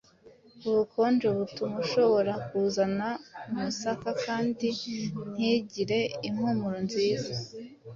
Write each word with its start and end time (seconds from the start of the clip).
Ubukonje 0.67 1.27
butuma 1.37 1.75
ishobora 1.85 2.33
kuzana 2.47 3.07
umusaka 3.49 4.09
kandi 4.25 4.65
ntigire 5.33 5.99
impumuro 6.27 6.77
nziza. 6.87 7.33